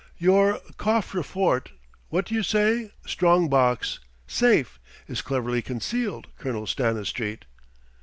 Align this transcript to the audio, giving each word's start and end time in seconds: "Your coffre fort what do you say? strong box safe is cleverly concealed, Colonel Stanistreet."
"Your 0.17 0.57
coffre 0.77 1.23
fort 1.23 1.73
what 2.09 2.25
do 2.25 2.33
you 2.33 2.41
say? 2.41 2.89
strong 3.05 3.49
box 3.49 3.99
safe 4.25 4.79
is 5.07 5.21
cleverly 5.21 5.61
concealed, 5.61 6.25
Colonel 6.39 6.65
Stanistreet." 6.65 7.45